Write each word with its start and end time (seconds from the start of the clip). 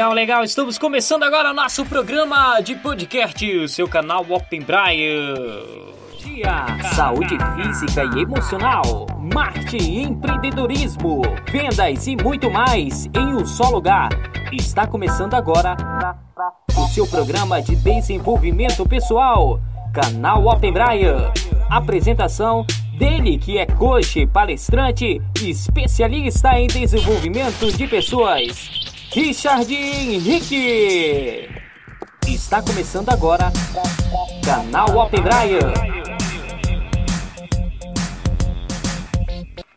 Legal, 0.00 0.14
legal. 0.14 0.44
Estamos 0.44 0.78
começando 0.78 1.24
agora 1.24 1.52
nosso 1.52 1.84
programa 1.84 2.58
de 2.62 2.74
podcast, 2.74 3.46
o 3.58 3.68
seu 3.68 3.86
canal 3.86 4.24
Open. 4.30 4.64
Dia, 6.24 6.64
saúde 6.94 7.36
física 7.54 8.04
e 8.16 8.22
emocional, 8.22 9.06
marketing 9.18 10.00
empreendedorismo, 10.04 11.20
vendas 11.52 12.06
e 12.06 12.16
muito 12.16 12.50
mais 12.50 13.10
em 13.14 13.34
um 13.34 13.44
só 13.44 13.68
lugar. 13.68 14.08
Está 14.50 14.86
começando 14.86 15.34
agora 15.34 15.76
o 16.74 16.88
seu 16.88 17.06
programa 17.06 17.60
de 17.60 17.76
desenvolvimento 17.76 18.88
pessoal, 18.88 19.60
canal 19.92 20.46
Open 20.46 20.72
Braille. 20.72 21.08
Apresentação 21.68 22.64
dele 22.96 23.36
que 23.36 23.58
é 23.58 23.66
coach, 23.66 24.26
palestrante 24.28 25.20
e 25.42 25.50
especialista 25.50 26.58
em 26.58 26.68
desenvolvimento 26.68 27.70
de 27.70 27.86
pessoas. 27.86 28.89
Richard 29.12 29.74
Henrique. 29.74 31.48
Está 32.28 32.62
começando 32.62 33.08
agora 33.08 33.50
Canal 34.44 34.96
Open 34.96 35.20
Braille. 35.20 35.58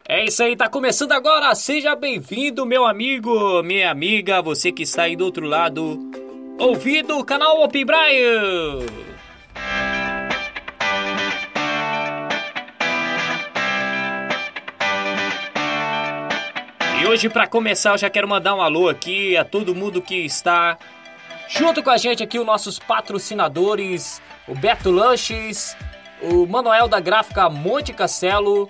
É 0.08 0.26
isso 0.26 0.44
aí, 0.44 0.56
tá 0.56 0.70
começando 0.70 1.14
agora. 1.14 1.56
Seja 1.56 1.96
bem-vindo, 1.96 2.64
meu 2.64 2.86
amigo, 2.86 3.64
minha 3.64 3.90
amiga, 3.90 4.40
você 4.40 4.72
que 4.72 4.84
está 4.84 5.04
aí 5.04 5.16
do 5.16 5.26
outro 5.26 5.48
lado, 5.48 6.00
ouvindo 6.60 7.18
o 7.18 7.26
canal 7.26 7.64
Open 7.64 7.86
Braille. 7.86 9.03
Hoje, 17.14 17.30
para 17.30 17.46
começar, 17.46 17.92
eu 17.92 17.98
já 18.00 18.10
quero 18.10 18.28
mandar 18.28 18.56
um 18.56 18.62
alô 18.62 18.90
aqui 18.90 19.38
a 19.38 19.46
todo 19.46 19.76
mundo 19.76 20.02
que 20.02 20.26
está 20.26 20.80
junto 21.48 21.84
com 21.84 21.92
a 21.92 21.98
gente 21.98 22.24
aqui, 22.24 22.40
os 22.40 22.46
nossos 22.46 22.80
patrocinadores, 22.80 24.20
o 24.48 24.56
Beto 24.56 24.90
Lanches, 24.90 25.78
o 26.24 26.48
Manuel 26.48 26.88
da 26.88 27.00
Gráfica 27.00 27.48
Monte 27.52 27.94
Castelo, 27.94 28.68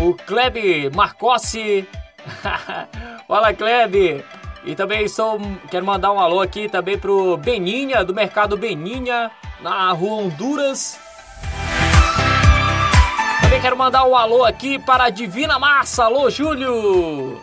o 0.00 0.14
Kleb 0.14 0.88
Marcossi. 0.94 1.86
Fala, 3.28 3.52
Kleb! 3.52 4.24
E 4.64 4.74
também 4.74 5.06
sou, 5.06 5.38
quero 5.70 5.84
mandar 5.84 6.12
um 6.12 6.18
alô 6.18 6.40
aqui 6.40 6.70
também 6.70 6.98
pro 6.98 7.36
Beninha, 7.36 8.02
do 8.02 8.14
Mercado 8.14 8.56
Beninha, 8.56 9.30
na 9.60 9.92
rua 9.92 10.22
Honduras. 10.22 10.98
Também 13.42 13.60
quero 13.60 13.76
mandar 13.76 14.06
um 14.06 14.16
alô 14.16 14.46
aqui 14.46 14.78
para 14.78 15.04
a 15.04 15.10
Divina 15.10 15.58
Massa. 15.58 16.04
Alô, 16.04 16.30
Júlio! 16.30 17.38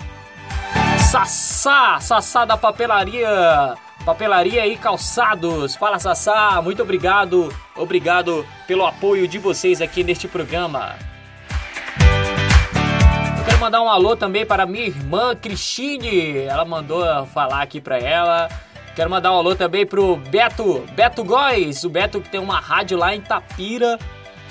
Sassá, 1.14 2.00
Sassá 2.00 2.44
da 2.44 2.58
papelaria, 2.58 3.76
papelaria 4.04 4.66
e 4.66 4.76
calçados. 4.76 5.76
Fala 5.76 6.00
Sassá, 6.00 6.60
muito 6.60 6.82
obrigado, 6.82 7.54
obrigado 7.76 8.44
pelo 8.66 8.84
apoio 8.84 9.28
de 9.28 9.38
vocês 9.38 9.80
aqui 9.80 10.04
neste 10.04 10.28
programa. 10.28 10.96
Eu 13.38 13.46
quero 13.46 13.60
mandar 13.60 13.84
um 13.84 13.90
alô 13.90 14.18
também 14.18 14.44
para 14.44 14.66
minha 14.66 14.88
irmã 14.88 15.36
Cristine, 15.36 16.46
ela 16.46 16.66
mandou 16.66 17.06
falar 17.28 17.62
aqui 17.62 17.80
para 17.80 18.00
ela. 18.00 18.50
Quero 18.96 19.12
mandar 19.12 19.34
um 19.34 19.36
alô 19.36 19.56
também 19.56 19.86
pro 19.86 20.16
Beto, 20.16 20.84
Beto 20.96 21.24
Góes, 21.24 21.84
o 21.84 21.92
Beto 21.92 22.22
que 22.22 22.30
tem 22.30 22.42
uma 22.42 22.60
rádio 22.60 22.98
lá 22.98 23.14
em 23.14 23.22
Tapira. 23.22 24.00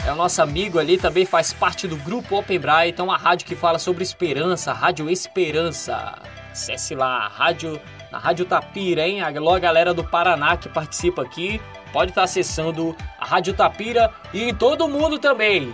É 0.07 0.13
o 0.13 0.15
nosso 0.15 0.41
amigo 0.41 0.79
ali, 0.79 0.97
também 0.97 1.27
faz 1.27 1.53
parte 1.53 1.89
do 1.89 1.97
grupo 1.97 2.39
Open 2.39 2.61
Braille, 2.61 2.93
então 2.93 3.07
uma 3.07 3.19
rádio 3.19 3.49
que 3.49 3.57
fala 3.57 3.81
sobre 3.81 4.05
esperança, 4.05 4.73
Rádio 4.73 5.11
Esperança. 5.11 6.23
Acesse 6.53 6.95
lá 6.95 7.25
a 7.25 7.29
rádio, 7.29 7.81
na 8.11 8.19
Rádio 8.19 8.45
Tapira, 8.45 9.09
hein? 9.09 9.23
Alô, 9.23 9.59
galera 9.59 9.95
do 9.95 10.05
Paraná 10.05 10.55
que 10.55 10.69
participa 10.69 11.23
aqui, 11.23 11.59
pode 11.95 12.11
estar 12.11 12.25
acessando 12.25 12.95
a 13.19 13.25
Rádio 13.25 13.55
Tapira 13.55 14.13
e 14.35 14.51
em 14.51 14.55
todo 14.55 14.87
mundo 14.87 15.19
também. 15.19 15.73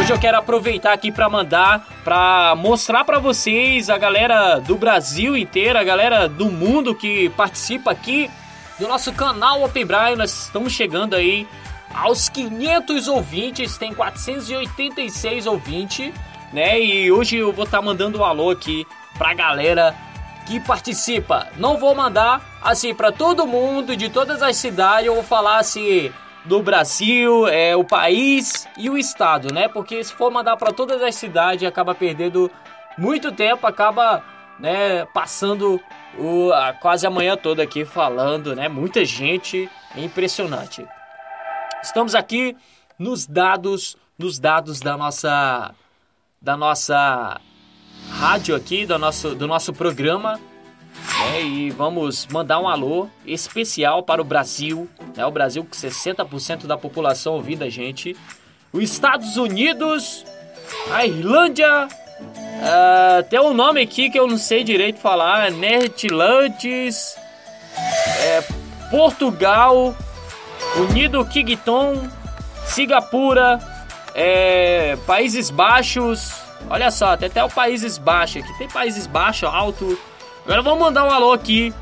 Hoje 0.00 0.12
eu 0.12 0.18
quero 0.18 0.38
aproveitar 0.38 0.92
aqui 0.92 1.12
para 1.12 1.28
mandar, 1.28 1.86
para 2.02 2.56
mostrar 2.56 3.04
para 3.04 3.20
vocês 3.20 3.88
a 3.88 3.96
galera 3.96 4.58
do 4.58 4.76
Brasil 4.76 5.36
inteiro, 5.36 5.78
a 5.78 5.84
galera 5.84 6.28
do 6.28 6.50
mundo 6.50 6.96
que 6.96 7.28
participa 7.30 7.92
aqui 7.92 8.28
do 8.76 8.88
nosso 8.88 9.12
canal 9.12 9.62
Open 9.62 9.86
Braille. 9.86 10.16
Nós 10.16 10.46
estamos 10.46 10.72
chegando 10.72 11.14
aí 11.14 11.46
aos 11.98 12.28
500 12.28 13.08
ouvintes, 13.08 13.76
tem 13.76 13.92
486 13.92 15.46
ouvintes, 15.46 16.14
né? 16.52 16.80
E 16.80 17.10
hoje 17.10 17.38
eu 17.38 17.52
vou 17.52 17.64
estar 17.64 17.78
tá 17.78 17.82
mandando 17.82 18.20
um 18.20 18.24
alô 18.24 18.50
aqui 18.50 18.86
pra 19.16 19.34
galera 19.34 19.94
que 20.46 20.60
participa. 20.60 21.48
Não 21.56 21.76
vou 21.76 21.94
mandar 21.96 22.40
assim 22.62 22.94
para 22.94 23.10
todo 23.10 23.46
mundo 23.46 23.96
de 23.96 24.08
todas 24.08 24.42
as 24.42 24.56
cidades, 24.56 25.06
eu 25.06 25.14
vou 25.14 25.24
falar 25.24 25.58
assim 25.58 26.12
do 26.44 26.62
Brasil, 26.62 27.48
é 27.48 27.74
o 27.74 27.82
país 27.82 28.66
e 28.76 28.88
o 28.88 28.96
estado, 28.96 29.52
né? 29.52 29.66
Porque 29.66 30.02
se 30.04 30.12
for 30.12 30.30
mandar 30.30 30.56
para 30.56 30.72
todas 30.72 31.02
as 31.02 31.16
cidades, 31.16 31.66
acaba 31.68 31.96
perdendo 31.96 32.48
muito 32.96 33.32
tempo, 33.32 33.66
acaba, 33.66 34.22
né, 34.58 35.04
passando 35.12 35.80
o, 36.16 36.52
a, 36.52 36.72
quase 36.72 37.06
a 37.06 37.10
manhã 37.10 37.36
toda 37.36 37.62
aqui 37.62 37.84
falando, 37.84 38.54
né? 38.54 38.68
Muita 38.68 39.04
gente, 39.04 39.68
é 39.96 40.00
impressionante. 40.00 40.86
Estamos 41.82 42.14
aqui 42.14 42.56
nos 42.98 43.26
dados, 43.26 43.96
nos 44.18 44.38
dados 44.38 44.80
da 44.80 44.96
nossa 44.96 45.74
da 46.40 46.56
nossa 46.56 47.40
rádio 48.10 48.54
aqui, 48.54 48.86
do 48.86 48.98
nosso, 48.98 49.34
do 49.34 49.46
nosso 49.46 49.72
programa. 49.72 50.40
Né? 51.18 51.42
E 51.42 51.70
vamos 51.70 52.26
mandar 52.26 52.60
um 52.60 52.68
alô 52.68 53.08
especial 53.26 54.02
para 54.02 54.20
o 54.20 54.24
Brasil, 54.24 54.88
né? 55.16 55.24
o 55.24 55.30
Brasil 55.30 55.64
com 55.64 55.70
60% 55.70 56.66
da 56.66 56.76
população 56.76 57.34
ouvindo 57.34 57.64
a 57.64 57.68
gente. 57.68 58.16
Os 58.72 58.82
Estados 58.82 59.36
Unidos, 59.36 60.24
a 60.92 61.06
Irlândia, 61.06 61.88
uh, 61.88 63.22
tem 63.28 63.40
um 63.40 63.54
nome 63.54 63.80
aqui 63.80 64.10
que 64.10 64.18
eu 64.18 64.26
não 64.26 64.38
sei 64.38 64.62
direito 64.62 64.98
falar, 64.98 65.50
Netlantes, 65.50 67.16
é, 68.20 68.42
Portugal, 68.90 69.94
Unido 70.76 71.24
Kington, 71.24 72.08
Singapura, 72.64 73.58
é, 74.14 74.96
Países 75.06 75.50
Baixos. 75.50 76.32
Olha 76.68 76.90
só, 76.90 77.16
tem 77.16 77.28
até 77.28 77.42
o 77.42 77.48
Países 77.48 77.98
Baixos 77.98 78.42
aqui. 78.42 78.58
Tem 78.58 78.68
Países 78.68 79.06
Baixos, 79.06 79.48
alto. 79.48 79.98
Agora 80.44 80.62
vamos 80.62 80.80
mandar 80.80 81.04
um 81.04 81.10
alô 81.10 81.32
aqui. 81.32 81.72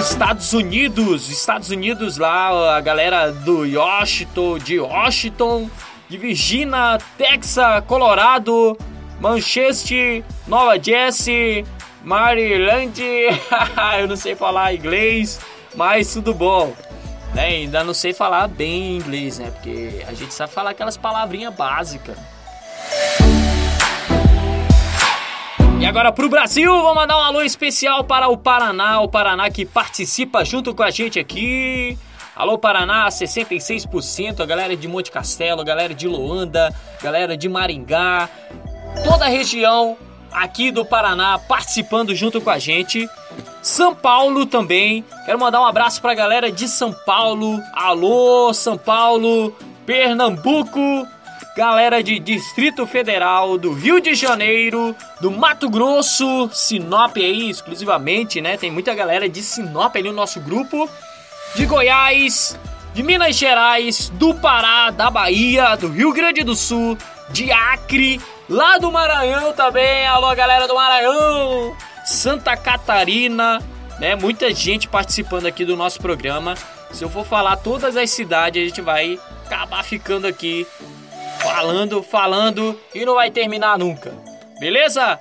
Estados 0.00 0.52
Unidos, 0.52 1.28
Estados 1.28 1.70
Unidos 1.70 2.18
lá, 2.18 2.76
a 2.76 2.80
galera 2.80 3.32
do 3.32 3.62
Washington, 3.62 4.58
de 4.58 4.78
Washington, 4.78 5.68
de 6.08 6.16
Virginia, 6.16 6.98
Texas, 7.16 7.82
Colorado, 7.86 8.78
Manchester, 9.20 10.24
Nova 10.46 10.80
Jersey, 10.80 11.64
Maryland, 12.04 13.00
eu 13.98 14.06
não 14.06 14.16
sei 14.16 14.36
falar 14.36 14.72
inglês, 14.72 15.40
mas 15.74 16.12
tudo 16.12 16.32
bom. 16.32 16.74
Né? 17.34 17.46
Ainda 17.46 17.84
não 17.84 17.94
sei 17.94 18.12
falar 18.12 18.48
bem 18.48 18.96
inglês, 18.96 19.38
né? 19.38 19.50
Porque 19.50 20.04
a 20.06 20.14
gente 20.14 20.32
sabe 20.34 20.52
falar 20.52 20.70
aquelas 20.70 20.96
palavrinhas 20.96 21.54
básicas. 21.54 22.16
E 25.80 25.86
agora 25.86 26.10
pro 26.10 26.28
Brasil, 26.28 26.72
vou 26.82 26.94
mandar 26.94 27.16
um 27.16 27.22
alô 27.22 27.40
especial 27.40 28.02
para 28.02 28.28
o 28.28 28.36
Paraná, 28.36 29.00
o 29.00 29.08
Paraná 29.08 29.48
que 29.48 29.64
participa 29.64 30.44
junto 30.44 30.74
com 30.74 30.82
a 30.82 30.90
gente 30.90 31.20
aqui. 31.20 31.96
Alô 32.34 32.58
Paraná, 32.58 33.08
66%, 33.08 34.40
a 34.40 34.46
galera 34.46 34.76
de 34.76 34.88
Monte 34.88 35.10
Castelo, 35.10 35.60
a 35.60 35.64
galera 35.64 35.94
de 35.94 36.08
Loanda, 36.08 36.74
galera 37.00 37.36
de 37.36 37.48
Maringá, 37.48 38.28
toda 39.04 39.26
a 39.26 39.28
região 39.28 39.96
aqui 40.42 40.70
do 40.70 40.84
Paraná 40.84 41.38
participando 41.38 42.14
junto 42.14 42.40
com 42.40 42.50
a 42.50 42.58
gente. 42.58 43.08
São 43.62 43.94
Paulo 43.94 44.46
também. 44.46 45.04
Quero 45.24 45.38
mandar 45.38 45.60
um 45.60 45.66
abraço 45.66 46.00
pra 46.00 46.14
galera 46.14 46.50
de 46.50 46.68
São 46.68 46.92
Paulo. 46.92 47.60
Alô, 47.72 48.52
São 48.54 48.78
Paulo, 48.78 49.56
Pernambuco, 49.84 51.06
galera 51.56 52.02
de 52.02 52.18
Distrito 52.18 52.86
Federal, 52.86 53.58
do 53.58 53.72
Rio 53.72 54.00
de 54.00 54.14
Janeiro, 54.14 54.94
do 55.20 55.30
Mato 55.30 55.68
Grosso, 55.68 56.48
Sinop 56.52 57.16
aí 57.16 57.50
exclusivamente, 57.50 58.40
né? 58.40 58.56
Tem 58.56 58.70
muita 58.70 58.94
galera 58.94 59.28
de 59.28 59.42
Sinop 59.42 59.96
ali 59.96 60.08
no 60.08 60.14
nosso 60.14 60.40
grupo. 60.40 60.88
De 61.54 61.66
Goiás, 61.66 62.58
de 62.94 63.02
Minas 63.02 63.34
Gerais, 63.36 64.08
do 64.10 64.34
Pará, 64.34 64.90
da 64.90 65.10
Bahia, 65.10 65.76
do 65.76 65.88
Rio 65.88 66.12
Grande 66.12 66.44
do 66.44 66.54
Sul, 66.54 66.96
de 67.30 67.50
Acre, 67.50 68.20
lá 68.48 68.78
do 68.78 68.90
Maranhão 68.90 69.52
também. 69.52 70.06
Alô, 70.06 70.34
galera 70.34 70.66
do 70.66 70.74
Maranhão! 70.74 71.76
Santa 72.04 72.56
Catarina, 72.56 73.60
né? 73.98 74.14
Muita 74.14 74.52
gente 74.54 74.88
participando 74.88 75.46
aqui 75.46 75.64
do 75.64 75.76
nosso 75.76 76.00
programa. 76.00 76.54
Se 76.92 77.04
eu 77.04 77.10
for 77.10 77.24
falar 77.24 77.56
todas 77.56 77.96
as 77.96 78.10
cidades, 78.10 78.62
a 78.62 78.66
gente 78.66 78.80
vai 78.80 79.18
acabar 79.44 79.84
ficando 79.84 80.26
aqui 80.26 80.66
falando, 81.40 82.02
falando 82.02 82.78
e 82.94 83.04
não 83.04 83.14
vai 83.14 83.30
terminar 83.30 83.78
nunca. 83.78 84.12
Beleza? 84.58 85.20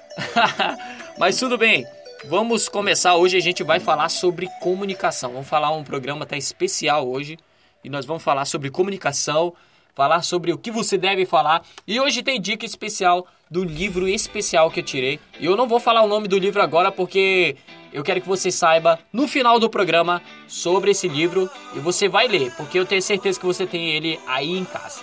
Mas 1.20 1.38
tudo 1.38 1.58
bem. 1.58 1.86
Vamos 2.26 2.70
começar 2.70 3.16
hoje. 3.16 3.38
A 3.38 3.42
gente 3.42 3.64
vai 3.64 3.80
falar 3.80 4.10
sobre 4.10 4.48
comunicação. 4.62 5.34
Vamos 5.34 5.48
falar 5.48 5.72
um 5.72 5.84
programa 5.84 6.24
até 6.24 6.38
especial 6.38 7.08
hoje 7.08 7.38
e 7.84 7.90
nós 7.90 8.06
vamos 8.06 8.24
falar 8.24 8.46
sobre 8.46 8.70
comunicação, 8.70 9.54
falar 9.98 10.22
sobre 10.22 10.54
o 10.54 10.60
que 10.60 10.70
você 10.70 10.96
deve 10.96 11.26
falar. 11.26 11.64
E 11.88 12.00
hoje 12.00 12.22
tem 12.22 12.40
dica 12.40 12.64
especial 12.64 13.26
do 13.50 13.64
livro 13.64 14.08
especial 14.08 14.70
que 14.70 14.82
eu 14.82 14.84
tirei. 14.84 15.20
E 15.40 15.46
eu 15.48 15.58
não 15.58 15.68
vou 15.68 15.80
falar 15.80 16.04
o 16.04 16.08
nome 16.08 16.28
do 16.28 16.38
livro 16.38 16.62
agora 16.62 16.92
porque 16.92 17.56
eu 17.92 18.04
quero 18.04 18.22
que 18.22 18.28
você 18.28 18.52
saiba 18.52 19.00
no 19.12 19.28
final 19.28 19.60
do 19.60 19.68
programa 19.68 20.22
sobre 20.48 20.92
esse 20.92 21.08
livro 21.08 21.50
e 21.76 21.80
você 21.80 22.08
vai 22.08 22.28
ler, 22.28 22.52
porque 22.56 22.78
eu 22.78 22.86
tenho 22.86 23.02
certeza 23.02 23.40
que 23.40 23.46
você 23.48 23.66
tem 23.66 23.90
ele 23.90 24.20
aí 24.28 24.56
em 24.56 24.66
casa. 24.66 25.02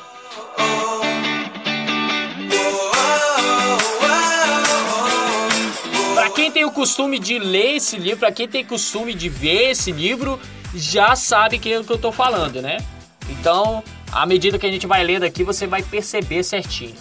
Para 6.15 6.31
quem 6.31 6.53
tem 6.53 6.65
o 6.65 6.71
costume 6.71 7.19
de 7.19 7.37
ler 7.41 7.77
esse 7.77 7.97
livro, 7.97 8.21
para 8.21 8.31
quem 8.31 8.47
tem 8.47 8.63
o 8.63 8.67
costume 8.69 9.13
de 9.13 9.29
ver 9.29 9.71
esse 9.71 9.91
livro, 9.91 10.39
já 10.73 11.17
sabe 11.17 11.59
que 11.59 11.73
é 11.73 11.81
o 11.81 11.85
que 11.85 11.93
eu 11.93 11.99
tô 11.99 12.13
falando, 12.13 12.63
né? 12.63 12.77
Então, 13.29 13.83
à 14.15 14.25
medida 14.25 14.59
que 14.59 14.67
a 14.67 14.71
gente 14.71 14.87
vai 14.87 15.03
lendo 15.03 15.25
aqui, 15.25 15.43
você 15.43 15.67
vai 15.67 15.83
perceber 15.83 16.45
certinho. 16.45 16.95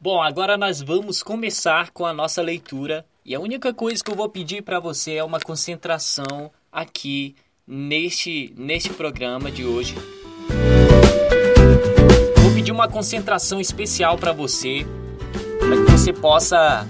Bom, 0.00 0.22
agora 0.22 0.56
nós 0.56 0.80
vamos 0.80 1.22
começar 1.22 1.90
com 1.90 2.06
a 2.06 2.12
nossa 2.12 2.40
leitura 2.40 3.04
e 3.24 3.34
a 3.34 3.40
única 3.40 3.74
coisa 3.74 4.02
que 4.02 4.10
eu 4.10 4.16
vou 4.16 4.28
pedir 4.28 4.62
para 4.62 4.80
você 4.80 5.14
é 5.14 5.24
uma 5.24 5.40
concentração 5.40 6.50
aqui 6.70 7.36
neste, 7.66 8.52
neste 8.56 8.90
programa 8.90 9.50
de 9.50 9.64
hoje. 9.64 9.94
Vou 12.42 12.54
pedir 12.54 12.72
uma 12.72 12.88
concentração 12.88 13.60
especial 13.60 14.16
para 14.18 14.32
você, 14.32 14.84
para 15.60 15.84
que 15.84 15.90
você 15.92 16.12
possa 16.12 16.86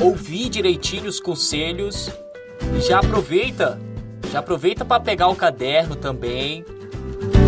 ouvir 0.00 0.48
direitinho 0.48 1.08
os 1.08 1.20
conselhos. 1.20 2.10
Já 2.86 2.98
aproveita, 2.98 3.80
já 4.30 4.38
aproveita 4.38 4.84
para 4.84 5.00
pegar 5.00 5.28
o 5.28 5.36
caderno 5.36 5.96
também. 5.96 6.64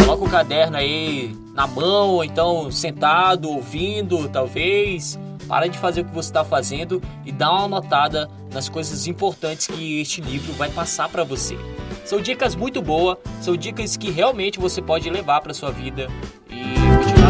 Coloca 0.05 0.25
o 0.25 0.31
caderno 0.31 0.77
aí 0.77 1.37
na 1.55 1.67
mão, 1.67 2.11
ou 2.11 2.25
então 2.25 2.71
sentado, 2.71 3.51
ouvindo, 3.51 4.29
talvez. 4.29 5.19
Para 5.49 5.69
de 5.69 5.79
fazer 5.79 6.01
o 6.01 6.05
que 6.05 6.15
você 6.15 6.29
está 6.29 6.45
fazendo 6.45 7.01
e 7.25 7.31
dá 7.31 7.51
uma 7.53 7.69
notada 7.69 8.29
nas 8.53 8.69
coisas 8.69 9.07
importantes 9.07 9.69
que 9.69 10.01
este 10.01 10.21
livro 10.21 10.53
vai 10.55 10.69
passar 10.71 11.09
para 11.09 11.23
você. 11.23 11.57
São 12.05 12.21
dicas 12.21 12.55
muito 12.55 12.83
boas, 12.83 13.17
são 13.41 13.57
dicas 13.57 13.97
que 13.97 14.11
realmente 14.11 14.59
você 14.59 14.83
pode 14.83 15.09
levar 15.09 15.41
para 15.41 15.55
sua 15.55 15.71
vida 15.71 16.09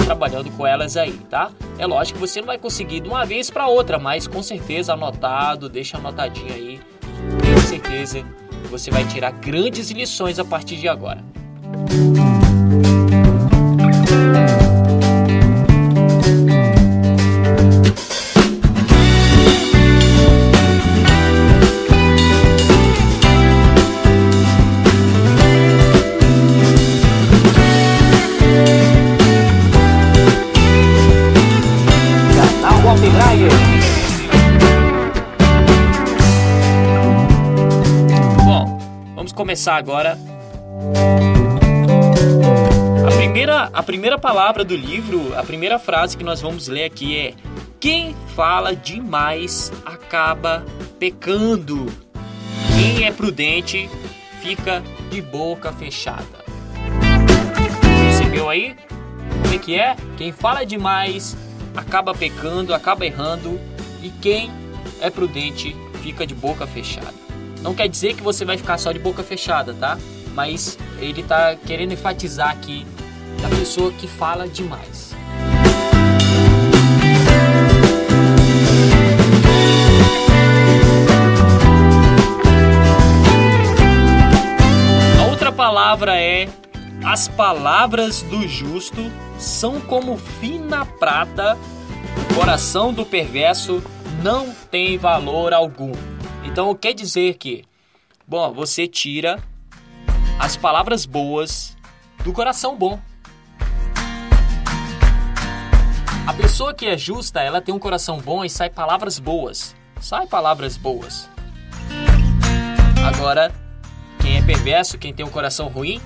trabalhando 0.06 0.49
com 0.56 0.64
elas 0.64 0.97
aí, 0.97 1.19
tá? 1.29 1.50
É 1.79 1.85
lógico 1.85 2.20
que 2.20 2.26
você 2.26 2.41
não 2.41 2.47
vai 2.47 2.56
conseguir 2.56 3.00
de 3.00 3.08
uma 3.08 3.26
vez 3.26 3.50
para 3.50 3.67
outra, 3.67 3.99
mas 3.99 4.29
com 4.29 4.41
certeza 4.41 4.93
anotado, 4.93 5.69
deixa 5.69 5.99
anotadinho 5.99 6.55
aí. 6.55 6.81
Tenho 7.43 7.58
certeza 7.58 8.23
que 8.23 8.69
você 8.69 8.88
vai 8.88 9.05
tirar 9.05 9.32
grandes 9.32 9.91
lições 9.91 10.38
a 10.38 10.44
partir 10.44 10.76
de 10.76 10.88
agora. 10.88 11.25
Começar 39.56 39.76
agora 39.76 40.19
primeira, 43.17 43.70
a 43.73 43.82
primeira 43.82 44.19
palavra 44.19 44.62
do 44.62 44.76
livro, 44.76 45.35
a 45.35 45.43
primeira 45.43 45.79
frase 45.79 46.14
que 46.14 46.23
nós 46.23 46.43
vamos 46.43 46.69
ler 46.69 46.85
aqui 46.85 47.17
é: 47.17 47.32
Quem 47.81 48.14
fala 48.35 48.76
demais 48.76 49.73
acaba 49.85 50.62
pecando. 50.99 51.87
Quem 52.76 53.06
é 53.06 53.11
prudente 53.11 53.88
fica 54.43 54.82
de 55.11 55.23
boca 55.23 55.73
fechada. 55.73 56.44
Percebeu 58.02 58.50
aí? 58.50 58.76
Como 59.43 59.55
é 59.55 59.59
que 59.59 59.75
é? 59.79 59.97
Quem 60.19 60.32
fala 60.32 60.67
demais 60.67 61.35
acaba 61.75 62.14
pecando, 62.14 62.75
acaba 62.75 63.06
errando. 63.06 63.59
E 64.02 64.11
quem 64.11 64.50
é 65.00 65.09
prudente 65.09 65.75
fica 66.02 66.26
de 66.26 66.35
boca 66.35 66.67
fechada. 66.67 67.25
Não 67.67 67.75
quer 67.75 67.89
dizer 67.89 68.15
que 68.15 68.23
você 68.23 68.45
vai 68.45 68.57
ficar 68.57 68.79
só 68.79 68.93
de 68.93 69.01
boca 69.01 69.25
fechada, 69.25 69.75
tá? 69.75 69.99
Mas 70.35 70.79
ele 71.01 71.21
está 71.21 71.57
querendo 71.57 71.95
enfatizar 71.95 72.51
aqui 72.51 72.87
da 73.43 73.49
pessoa 73.49 73.91
que 73.91 74.07
fala 74.07 74.47
demais. 74.47 75.13
A 85.21 85.27
outra 85.29 85.51
palavra 85.51 86.17
é: 86.21 86.49
as 87.05 87.27
palavras 87.27 88.23
do 88.23 88.47
justo 88.47 89.11
são 89.41 89.81
como 89.81 90.17
fina 90.17 90.87
prata, 90.87 91.59
o 92.31 92.35
coração 92.37 92.93
do 92.93 93.05
perverso 93.05 93.83
não 94.23 94.55
tem 94.71 94.97
valor 94.97 95.53
algum. 95.53 96.16
Então 96.47 96.75
quer 96.75 96.95
dizer 96.95 97.35
que, 97.35 97.65
bom, 98.27 98.53
você 98.55 98.87
tira 98.87 99.43
as 100.39 100.57
palavras 100.57 101.05
boas 101.05 101.77
do 102.23 102.33
coração 102.33 102.77
bom. 102.77 103.00
A 106.26 106.33
pessoa 106.33 106.73
que 106.73 106.87
é 106.87 106.97
justa, 106.97 107.41
ela 107.41 107.61
tem 107.61 107.75
um 107.75 107.79
coração 107.79 108.21
bom 108.21 108.45
e 108.45 108.49
sai 108.49 108.71
palavras 108.71 109.19
boas. 109.19 109.75
Sai 110.00 110.26
palavras 110.26 110.76
boas. 110.76 111.29
Agora, 113.07 113.53
quem 114.21 114.38
é 114.38 114.43
perverso, 114.43 114.99
quem 114.99 115.12
tem 115.12 115.26
um 115.26 115.31
coração 115.31 115.69
ruim, 115.69 116.00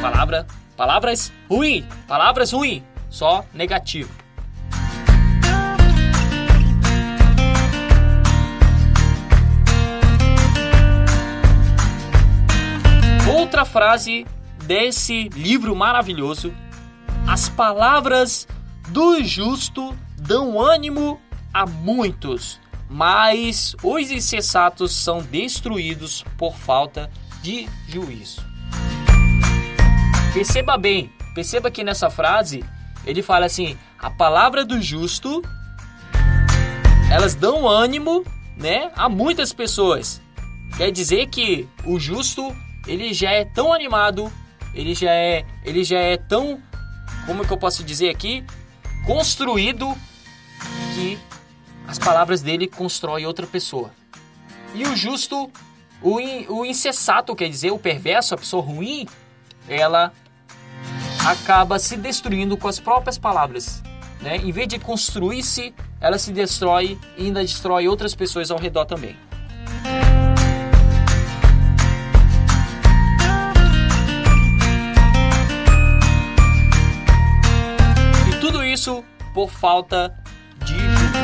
palavra, 0.00 0.46
palavras 0.76 1.32
ruim, 1.48 1.86
palavras 2.06 2.52
ruim, 2.52 2.84
só 3.10 3.44
negativo. 3.52 4.12
Outra 13.58 13.72
frase 13.72 14.24
desse 14.66 15.28
livro 15.30 15.74
maravilhoso: 15.74 16.54
as 17.26 17.48
palavras 17.48 18.46
do 18.90 19.20
justo 19.24 19.98
dão 20.16 20.60
ânimo 20.60 21.20
a 21.52 21.66
muitos, 21.66 22.60
mas 22.88 23.74
os 23.82 24.12
insensatos 24.12 24.94
são 24.94 25.20
destruídos 25.20 26.24
por 26.36 26.54
falta 26.54 27.10
de 27.42 27.68
juízo. 27.88 28.40
Perceba 30.32 30.78
bem, 30.78 31.10
perceba 31.34 31.68
que 31.68 31.82
nessa 31.82 32.08
frase 32.08 32.62
ele 33.04 33.22
fala 33.22 33.46
assim: 33.46 33.76
a 33.98 34.08
palavra 34.08 34.64
do 34.64 34.80
justo 34.80 35.42
elas 37.10 37.34
dão 37.34 37.66
ânimo, 37.66 38.22
né, 38.56 38.92
a 38.94 39.08
muitas 39.08 39.52
pessoas. 39.52 40.22
Quer 40.76 40.92
dizer 40.92 41.26
que 41.26 41.68
o 41.84 41.98
justo 41.98 42.54
ele 42.88 43.12
já 43.12 43.30
é 43.30 43.44
tão 43.44 43.72
animado, 43.72 44.32
ele 44.74 44.94
já 44.94 45.12
é, 45.12 45.44
ele 45.64 45.84
já 45.84 45.98
é 45.98 46.16
tão, 46.16 46.60
como 47.26 47.46
que 47.46 47.52
eu 47.52 47.58
posso 47.58 47.84
dizer 47.84 48.08
aqui, 48.08 48.44
construído 49.06 49.94
que 50.94 51.18
as 51.86 51.98
palavras 51.98 52.42
dele 52.42 52.66
constroem 52.66 53.26
outra 53.26 53.46
pessoa. 53.46 53.90
E 54.74 54.84
o 54.84 54.96
justo, 54.96 55.50
o, 56.02 56.18
in, 56.18 56.46
o 56.48 56.64
insensato, 56.64 57.36
quer 57.36 57.48
dizer, 57.48 57.70
o 57.70 57.78
perverso, 57.78 58.34
a 58.34 58.38
pessoa 58.38 58.62
ruim, 58.62 59.06
ela 59.68 60.12
acaba 61.26 61.78
se 61.78 61.96
destruindo 61.96 62.56
com 62.56 62.68
as 62.68 62.80
próprias 62.80 63.18
palavras. 63.18 63.82
Né? 64.20 64.36
Em 64.36 64.50
vez 64.50 64.66
de 64.66 64.78
construir-se, 64.78 65.74
ela 66.00 66.18
se 66.18 66.32
destrói 66.32 66.98
e 67.16 67.26
ainda 67.26 67.42
destrói 67.42 67.86
outras 67.86 68.14
pessoas 68.14 68.50
ao 68.50 68.58
redor 68.58 68.84
também. 68.84 69.16
Por 79.38 79.50
falta 79.50 80.20
de 80.64 80.74
juízo. 80.74 81.18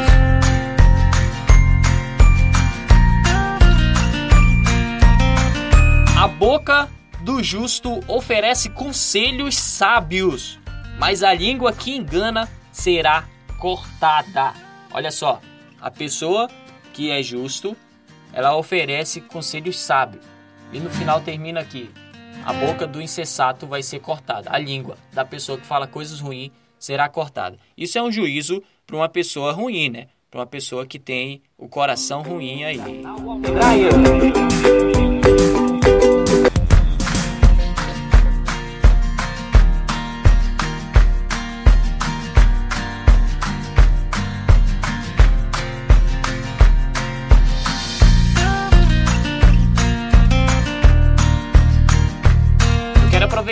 boca 6.38 6.88
do 7.22 7.42
justo 7.42 8.00
oferece 8.06 8.70
conselhos 8.70 9.56
sábios, 9.56 10.60
mas 10.96 11.24
a 11.24 11.34
língua 11.34 11.72
que 11.72 11.96
engana 11.96 12.48
será 12.70 13.24
cortada. 13.58 14.54
Olha 14.92 15.10
só, 15.10 15.40
a 15.80 15.90
pessoa 15.90 16.48
que 16.92 17.10
é 17.10 17.20
justo, 17.20 17.76
ela 18.32 18.56
oferece 18.56 19.20
conselhos 19.22 19.76
sábios. 19.76 20.24
E 20.72 20.78
no 20.78 20.88
final 20.88 21.20
termina 21.20 21.60
aqui: 21.60 21.90
a 22.44 22.52
boca 22.52 22.86
do 22.86 23.02
insensato 23.02 23.66
vai 23.66 23.82
ser 23.82 23.98
cortada. 23.98 24.50
A 24.52 24.58
língua 24.58 24.96
da 25.12 25.24
pessoa 25.24 25.58
que 25.58 25.66
fala 25.66 25.88
coisas 25.88 26.20
ruins 26.20 26.52
será 26.78 27.08
cortada. 27.08 27.58
Isso 27.76 27.98
é 27.98 28.02
um 28.02 28.10
juízo 28.10 28.62
para 28.86 28.96
uma 28.96 29.08
pessoa 29.08 29.52
ruim, 29.52 29.88
né? 29.88 30.08
Para 30.30 30.40
uma 30.40 30.46
pessoa 30.46 30.86
que 30.86 30.98
tem 30.98 31.42
o 31.56 31.68
coração 31.68 32.22
ruim 32.22 32.64
aí. 32.64 32.80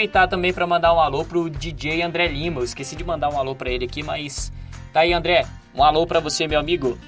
Aproveitar 0.02 0.26
também 0.26 0.52
para 0.52 0.66
mandar 0.66 0.92
um 0.92 1.00
alô 1.00 1.24
pro 1.24 1.48
DJ 1.48 2.02
André 2.02 2.26
Lima. 2.26 2.60
Eu 2.60 2.64
esqueci 2.64 2.96
de 2.96 3.04
mandar 3.04 3.28
um 3.28 3.38
alô 3.38 3.54
para 3.54 3.70
ele 3.70 3.84
aqui, 3.84 4.02
mas 4.02 4.52
tá 4.92 5.00
aí, 5.00 5.12
André. 5.12 5.46
Um 5.74 5.84
alô 5.84 6.06
para 6.06 6.18
você, 6.18 6.48
meu 6.48 6.58
amigo. 6.58 6.98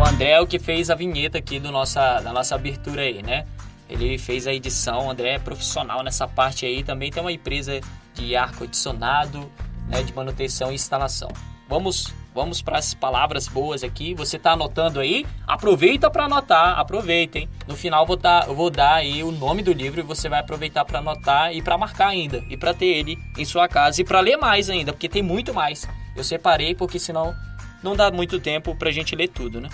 O 0.00 0.04
André 0.04 0.30
é 0.30 0.40
o 0.40 0.46
que 0.46 0.58
fez 0.58 0.90
a 0.90 0.94
vinheta 0.94 1.38
aqui 1.38 1.60
do 1.60 1.70
nossa, 1.70 2.20
da 2.20 2.32
nossa 2.32 2.54
abertura 2.54 3.02
aí, 3.02 3.22
né? 3.22 3.46
Ele 3.88 4.16
fez 4.16 4.46
a 4.46 4.54
edição, 4.54 5.06
o 5.06 5.10
André 5.10 5.34
é 5.34 5.38
profissional 5.38 6.02
nessa 6.02 6.26
parte 6.26 6.64
aí, 6.64 6.82
também 6.82 7.10
tem 7.10 7.22
uma 7.22 7.32
empresa 7.32 7.78
de 8.14 8.34
ar-condicionado, 8.34 9.50
né, 9.88 10.02
de 10.02 10.14
manutenção 10.14 10.72
e 10.72 10.74
instalação. 10.74 11.28
Vamos 11.68 12.14
Vamos 12.34 12.62
para 12.62 12.78
as 12.78 12.94
palavras 12.94 13.46
boas 13.46 13.84
aqui. 13.84 14.14
Você 14.14 14.38
está 14.38 14.52
anotando 14.52 15.00
aí? 15.00 15.26
Aproveita 15.46 16.10
para 16.10 16.24
anotar, 16.24 16.78
aproveitem. 16.78 17.46
No 17.68 17.76
final 17.76 18.06
vou 18.06 18.16
dar, 18.16 18.48
eu 18.48 18.54
vou 18.54 18.70
dar 18.70 18.94
aí 18.94 19.22
o 19.22 19.30
nome 19.30 19.62
do 19.62 19.70
livro 19.70 20.00
e 20.00 20.02
você 20.02 20.30
vai 20.30 20.40
aproveitar 20.40 20.86
para 20.86 21.00
anotar 21.00 21.54
e 21.54 21.60
para 21.60 21.76
marcar 21.76 22.08
ainda 22.08 22.42
e 22.48 22.56
para 22.56 22.72
ter 22.72 22.86
ele 22.86 23.18
em 23.36 23.44
sua 23.44 23.68
casa 23.68 24.00
e 24.00 24.04
para 24.04 24.20
ler 24.20 24.38
mais 24.38 24.70
ainda, 24.70 24.94
porque 24.94 25.10
tem 25.10 25.22
muito 25.22 25.52
mais. 25.52 25.86
Eu 26.16 26.24
separei 26.24 26.74
porque 26.74 26.98
senão 26.98 27.34
não 27.82 27.94
dá 27.94 28.10
muito 28.10 28.40
tempo 28.40 28.74
para 28.74 28.88
a 28.88 28.92
gente 28.92 29.14
ler 29.14 29.28
tudo, 29.28 29.60
né? 29.60 29.68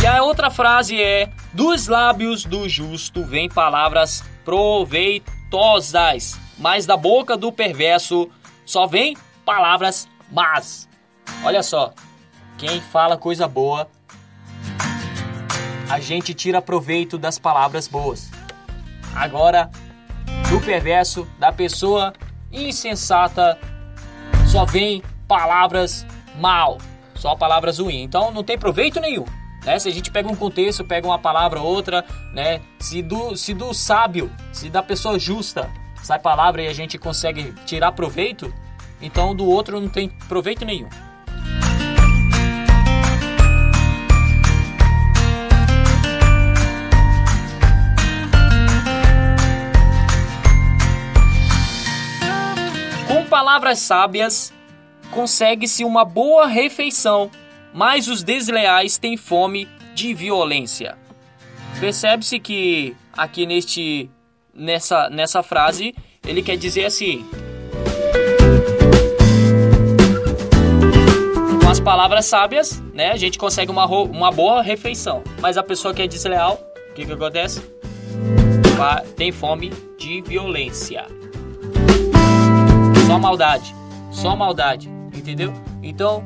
E 0.00 0.06
a 0.06 0.22
outra 0.22 0.48
frase 0.48 1.02
é: 1.02 1.28
Dos 1.52 1.88
lábios 1.88 2.44
do 2.44 2.68
justo 2.68 3.24
vêm 3.24 3.48
palavras 3.48 4.22
proveitosas 4.44 6.43
mas 6.58 6.86
da 6.86 6.96
boca 6.96 7.36
do 7.36 7.52
perverso 7.52 8.30
só 8.64 8.86
vem 8.86 9.16
palavras 9.44 10.08
más. 10.30 10.88
Olha 11.42 11.62
só, 11.62 11.92
quem 12.56 12.80
fala 12.80 13.16
coisa 13.16 13.46
boa, 13.46 13.88
a 15.88 16.00
gente 16.00 16.32
tira 16.34 16.62
proveito 16.62 17.18
das 17.18 17.38
palavras 17.38 17.86
boas. 17.86 18.30
Agora, 19.14 19.70
do 20.48 20.60
perverso, 20.60 21.28
da 21.38 21.52
pessoa 21.52 22.12
insensata, 22.52 23.58
só 24.50 24.64
vem 24.64 25.02
palavras 25.28 26.06
mal, 26.36 26.78
só 27.14 27.34
palavras 27.34 27.78
ruins. 27.78 28.04
Então 28.04 28.30
não 28.30 28.42
tem 28.42 28.58
proveito 28.58 29.00
nenhum. 29.00 29.24
Né? 29.64 29.78
Se 29.78 29.88
a 29.88 29.92
gente 29.92 30.10
pega 30.10 30.28
um 30.28 30.36
contexto, 30.36 30.84
pega 30.84 31.06
uma 31.06 31.18
palavra 31.18 31.60
ou 31.60 31.66
outra, 31.66 32.04
né? 32.32 32.60
Se 32.78 33.02
do, 33.02 33.36
se 33.36 33.54
do 33.54 33.72
sábio, 33.72 34.30
se 34.52 34.68
da 34.68 34.82
pessoa 34.82 35.18
justa, 35.18 35.70
sai 36.04 36.18
palavra 36.18 36.62
e 36.62 36.68
a 36.68 36.72
gente 36.72 36.98
consegue 36.98 37.54
tirar 37.64 37.92
proveito, 37.92 38.52
então 39.00 39.34
do 39.34 39.46
outro 39.46 39.80
não 39.80 39.88
tem 39.88 40.10
proveito 40.28 40.62
nenhum. 40.62 40.88
Com 53.08 53.24
palavras 53.24 53.78
sábias, 53.78 54.52
consegue-se 55.10 55.86
uma 55.86 56.04
boa 56.04 56.46
refeição, 56.46 57.30
mas 57.72 58.08
os 58.08 58.22
desleais 58.22 58.98
têm 58.98 59.16
fome 59.16 59.66
de 59.94 60.12
violência. 60.12 60.98
Percebe-se 61.80 62.38
que 62.38 62.94
aqui 63.16 63.46
neste 63.46 64.10
nessa, 64.54 65.08
nessa 65.10 65.42
frase, 65.42 65.94
ele 66.26 66.42
quer 66.42 66.56
dizer 66.56 66.84
assim: 66.84 67.24
com 71.62 71.68
as 71.68 71.80
palavras 71.80 72.26
sábias, 72.26 72.82
né, 72.92 73.10
a 73.10 73.16
gente 73.16 73.38
consegue 73.38 73.70
uma, 73.70 73.86
uma 73.86 74.30
boa 74.30 74.62
refeição. 74.62 75.22
Mas 75.40 75.56
a 75.56 75.62
pessoa 75.62 75.92
que 75.92 76.02
é 76.02 76.06
desleal, 76.06 76.60
o 76.90 76.94
que, 76.94 77.04
que 77.04 77.12
acontece? 77.12 77.62
Tem 79.16 79.30
fome 79.30 79.70
de 79.98 80.20
violência. 80.22 81.06
Só 83.06 83.18
maldade. 83.18 83.74
Só 84.10 84.34
maldade. 84.34 84.90
Entendeu? 85.14 85.52
Então, 85.82 86.24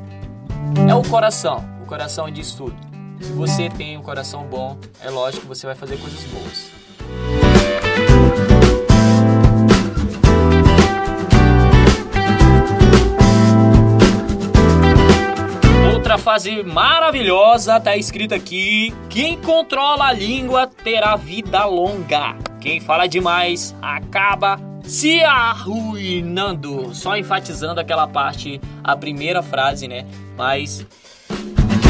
é 0.87 0.95
o 0.95 1.03
coração. 1.03 1.63
O 1.81 1.85
coração 1.85 2.29
diz 2.29 2.53
tudo. 2.53 2.75
Se 3.21 3.31
você 3.33 3.69
tem 3.69 3.97
um 3.97 4.01
coração 4.01 4.45
bom, 4.45 4.77
é 5.01 5.09
lógico 5.09 5.43
que 5.43 5.47
você 5.47 5.65
vai 5.65 5.75
fazer 5.75 5.97
coisas 5.97 6.23
boas. 6.25 6.78
Fase 16.29 16.61
maravilhosa 16.61 17.79
tá 17.79 17.97
escrito 17.97 18.35
aqui: 18.35 18.93
quem 19.09 19.35
controla 19.35 20.09
a 20.09 20.13
língua 20.13 20.67
terá 20.67 21.15
vida 21.15 21.65
longa. 21.65 22.37
Quem 22.61 22.79
fala 22.79 23.07
demais 23.07 23.75
acaba 23.81 24.59
se 24.83 25.23
arruinando. 25.23 26.93
Só 26.93 27.17
enfatizando 27.17 27.81
aquela 27.81 28.07
parte, 28.07 28.61
a 28.83 28.95
primeira 28.95 29.41
frase, 29.41 29.87
né? 29.87 30.05
Mas 30.37 30.85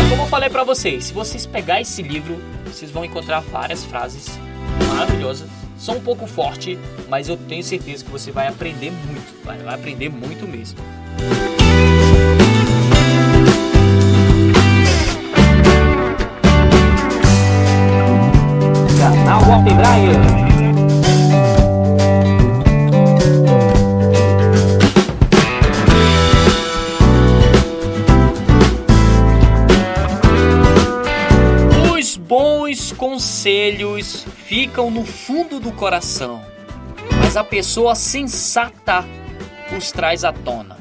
como 0.09 0.21
eu 0.21 0.27
falei 0.27 0.49
para 0.49 0.63
vocês, 0.63 1.03
se 1.03 1.13
vocês 1.13 1.45
pegar 1.45 1.81
esse 1.81 2.01
livro, 2.01 2.41
vocês 2.65 2.89
vão 2.89 3.03
encontrar 3.03 3.41
várias 3.41 3.83
frases 3.83 4.39
maravilhosas. 4.87 5.49
São 5.77 5.97
um 5.97 6.01
pouco 6.01 6.25
forte, 6.25 6.79
mas 7.09 7.27
eu 7.27 7.35
tenho 7.35 7.61
certeza 7.61 8.05
que 8.05 8.09
você 8.09 8.31
vai 8.31 8.47
aprender 8.47 8.91
muito, 8.91 9.43
vai, 9.43 9.57
vai 9.57 9.75
aprender 9.75 10.07
muito 10.07 10.47
mesmo. 10.47 10.79
Walter 19.89 20.19
Brian. 20.19 20.39
conselhos 32.95 34.25
ficam 34.45 34.91
no 34.91 35.05
fundo 35.05 35.59
do 35.59 35.71
coração, 35.71 36.41
mas 37.21 37.35
a 37.37 37.43
pessoa 37.43 37.95
sensata 37.95 39.05
os 39.75 39.91
traz 39.91 40.23
à 40.23 40.31
tona. 40.31 40.77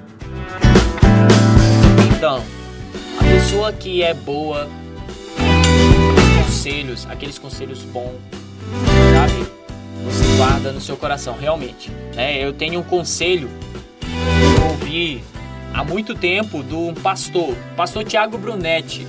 Então, 2.17 2.45
a 3.19 3.25
pessoa 3.25 3.73
que 3.73 4.03
é 4.03 4.13
boa, 4.15 4.69
conselhos, 6.45 7.07
aqueles 7.09 7.39
conselhos 7.39 7.83
bons, 7.83 8.19
guarda 10.39 10.73
no 10.73 10.81
seu 10.81 10.97
coração, 10.97 11.37
realmente. 11.37 11.91
Né? 12.15 12.39
Eu 12.39 12.53
tenho 12.53 12.79
um 12.79 12.83
conselho 12.85 13.51
que 14.01 14.61
eu 14.61 14.69
ouvi 14.69 15.25
há 15.75 15.83
muito 15.83 16.15
tempo 16.15 16.63
do 16.63 16.93
pastor, 17.03 17.57
pastor 17.77 18.05
Tiago 18.05 18.39
Brunetti. 18.39 19.05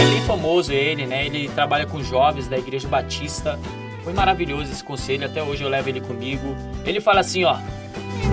É 0.00 0.06
bem 0.12 0.22
famoso 0.22 0.72
ele, 0.72 1.06
né? 1.06 1.26
Ele 1.26 1.48
trabalha 1.48 1.86
com 1.86 2.00
jovens 2.04 2.46
da 2.46 2.56
Igreja 2.56 2.86
Batista. 2.86 3.58
Foi 4.04 4.12
maravilhoso 4.12 4.70
esse 4.70 4.84
conselho, 4.84 5.26
até 5.26 5.42
hoje 5.42 5.64
eu 5.64 5.68
levo 5.68 5.88
ele 5.88 6.00
comigo. 6.00 6.54
Ele 6.84 7.00
fala 7.00 7.18
assim, 7.18 7.42
ó: 7.42 7.56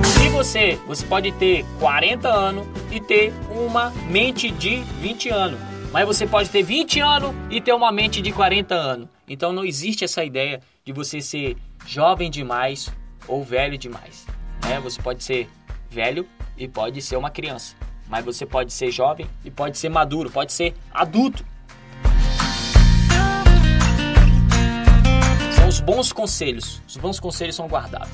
Se 0.03 0.29
você, 0.29 0.77
você 0.85 1.03
pode 1.03 1.31
ter 1.31 1.65
40 1.79 2.27
anos 2.29 2.67
e 2.91 2.99
ter 2.99 3.33
uma 3.49 3.91
mente 4.07 4.51
de 4.51 4.83
20 5.01 5.29
anos, 5.29 5.59
mas 5.91 6.05
você 6.05 6.27
pode 6.27 6.49
ter 6.49 6.61
20 6.61 6.99
anos 6.99 7.33
e 7.49 7.59
ter 7.59 7.73
uma 7.73 7.91
mente 7.91 8.21
de 8.21 8.31
40 8.31 8.75
anos. 8.75 9.07
Então 9.27 9.51
não 9.51 9.65
existe 9.65 10.03
essa 10.03 10.23
ideia 10.23 10.61
de 10.83 10.91
você 10.91 11.21
ser 11.21 11.57
jovem 11.85 12.29
demais 12.29 12.91
ou 13.27 13.43
velho 13.43 13.77
demais. 13.77 14.25
Né? 14.63 14.79
Você 14.79 15.01
pode 15.01 15.23
ser 15.23 15.47
velho 15.89 16.27
e 16.57 16.67
pode 16.67 17.01
ser 17.01 17.17
uma 17.17 17.29
criança. 17.29 17.75
mas 18.07 18.25
você 18.25 18.45
pode 18.45 18.73
ser 18.73 18.91
jovem 18.91 19.25
e 19.45 19.49
pode 19.49 19.77
ser 19.77 19.87
maduro, 19.87 20.29
pode 20.29 20.51
ser 20.51 20.75
adulto. 20.91 21.45
São 25.55 25.67
os 25.69 25.79
bons 25.79 26.11
conselhos. 26.11 26.81
Os 26.85 26.97
bons 26.97 27.21
conselhos 27.21 27.55
são 27.55 27.67
guardados. 27.67 28.11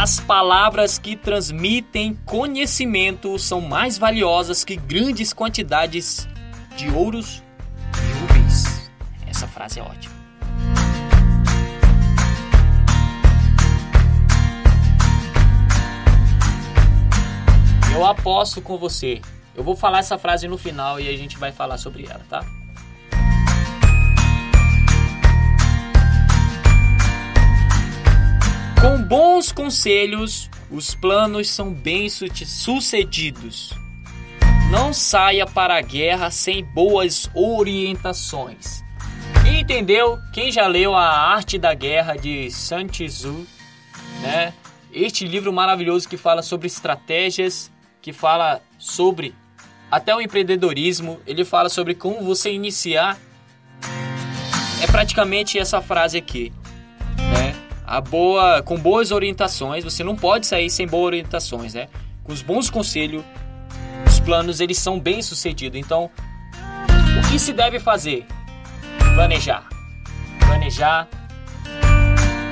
As 0.00 0.20
palavras 0.20 0.96
que 0.96 1.16
transmitem 1.16 2.14
conhecimento 2.24 3.36
são 3.36 3.60
mais 3.60 3.98
valiosas 3.98 4.62
que 4.62 4.76
grandes 4.76 5.32
quantidades 5.32 6.28
de 6.76 6.88
ouros 6.88 7.42
e 7.96 8.20
rubis. 8.20 8.92
Essa 9.26 9.48
frase 9.48 9.80
é 9.80 9.82
ótima. 9.82 10.14
Eu 17.92 18.06
aposto 18.06 18.62
com 18.62 18.78
você. 18.78 19.20
Eu 19.52 19.64
vou 19.64 19.74
falar 19.74 19.98
essa 19.98 20.16
frase 20.16 20.46
no 20.46 20.56
final 20.56 21.00
e 21.00 21.08
a 21.08 21.16
gente 21.16 21.36
vai 21.36 21.50
falar 21.50 21.76
sobre 21.76 22.04
ela, 22.04 22.24
tá? 22.30 22.46
Com 28.80 29.02
bons 29.02 29.50
conselhos, 29.50 30.48
os 30.70 30.94
planos 30.94 31.50
são 31.50 31.72
bem 31.72 32.08
sucedidos. 32.08 33.72
Não 34.70 34.92
saia 34.92 35.46
para 35.46 35.76
a 35.76 35.80
guerra 35.80 36.30
sem 36.30 36.64
boas 36.64 37.28
orientações. 37.34 38.84
Entendeu? 39.58 40.18
Quem 40.32 40.52
já 40.52 40.66
leu 40.66 40.94
A 40.94 41.08
Arte 41.08 41.58
da 41.58 41.74
Guerra 41.74 42.16
de 42.16 42.50
Sun 42.50 42.86
Tzu, 42.86 43.46
né? 44.20 44.52
Este 44.92 45.26
livro 45.26 45.52
maravilhoso 45.52 46.08
que 46.08 46.16
fala 46.16 46.42
sobre 46.42 46.66
estratégias 46.66 47.70
que 48.00 48.12
fala 48.12 48.62
sobre 48.78 49.34
até 49.90 50.14
o 50.14 50.20
empreendedorismo, 50.20 51.18
ele 51.26 51.44
fala 51.44 51.68
sobre 51.68 51.94
como 51.94 52.22
você 52.22 52.52
iniciar. 52.52 53.18
É 54.82 54.86
praticamente 54.86 55.58
essa 55.58 55.80
frase 55.80 56.16
aqui? 56.16 56.52
A 57.88 58.02
boa, 58.02 58.62
com 58.62 58.76
boas 58.76 59.10
orientações, 59.10 59.82
você 59.82 60.04
não 60.04 60.14
pode 60.14 60.46
sair 60.46 60.68
sem 60.68 60.86
boas 60.86 61.06
orientações, 61.06 61.72
né? 61.72 61.88
Com 62.22 62.34
os 62.34 62.42
bons 62.42 62.68
conselhos, 62.68 63.24
os 64.06 64.20
planos 64.20 64.60
eles 64.60 64.76
são 64.76 65.00
bem 65.00 65.22
sucedidos. 65.22 65.80
Então, 65.80 66.10
o 67.18 67.30
que 67.30 67.38
se 67.38 67.50
deve 67.50 67.80
fazer? 67.80 68.26
Planejar. 69.14 69.66
Planejar, 70.38 71.08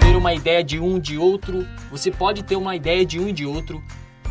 ter 0.01 0.17
uma 0.17 0.33
ideia 0.33 0.65
de 0.65 0.81
um 0.81 0.99
de 0.99 1.19
outro. 1.19 1.69
Você 1.91 2.11
pode 2.11 2.43
ter 2.43 2.57
uma 2.57 2.75
ideia 2.75 3.05
de 3.05 3.21
um 3.21 3.31
de 3.31 3.45
outro, 3.45 3.85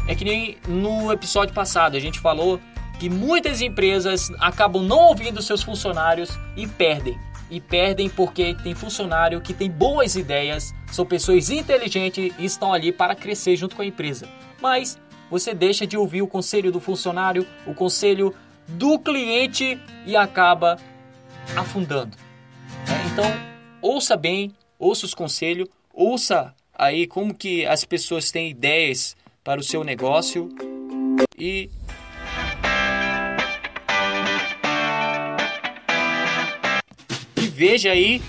é 0.08 0.16
que 0.16 0.26
nem 0.26 0.58
no 0.68 1.12
episódio 1.12 1.54
passado 1.54 1.96
a 1.96 2.00
gente 2.00 2.20
falou 2.20 2.60
que 3.00 3.12
muitas 3.12 3.62
empresas 3.62 4.32
acabam 4.40 4.82
não 4.82 5.10
ouvindo 5.10 5.40
seus 5.40 5.62
funcionários 5.62 6.32
e 6.58 6.66
perdem. 6.66 7.16
E 7.52 7.62
perdem 7.62 8.10
porque 8.10 8.56
tem 8.56 8.74
funcionário 8.74 9.40
que 9.40 9.54
tem 9.54 9.70
boas 9.70 10.16
ideias, 10.16 10.74
são 10.96 11.06
pessoas 11.06 11.50
inteligentes 11.50 12.34
e 12.40 12.46
estão 12.46 12.74
ali 12.74 12.92
para 12.92 13.14
crescer 13.14 13.58
junto 13.58 13.76
com 13.76 13.82
a 13.82 13.86
empresa. 13.86 14.30
Mas 14.62 14.98
você 15.30 15.54
deixa 15.54 15.86
de 15.86 15.98
ouvir 15.98 16.22
o 16.22 16.28
conselho 16.28 16.72
do 16.72 16.80
funcionário, 16.80 17.46
o 17.68 17.74
conselho 17.74 18.34
do 18.68 18.98
cliente 18.98 19.78
e 20.06 20.16
acaba 20.16 20.78
afundando. 21.56 22.16
É, 22.88 23.08
então, 23.12 23.26
ouça 23.82 24.16
bem, 24.16 24.54
ouça 24.80 25.06
os 25.06 25.14
conselhos, 25.14 25.68
ouça 25.94 26.56
aí 26.74 27.06
como 27.06 27.34
que 27.34 27.66
as 27.66 27.84
pessoas 27.84 28.32
têm 28.32 28.50
ideias 28.50 29.18
para 29.44 29.60
o 29.60 29.64
seu 29.64 29.84
negócio 29.84 30.50
e 31.38 31.70
e 37.38 37.48
veja 37.48 37.92
aí 37.92 38.22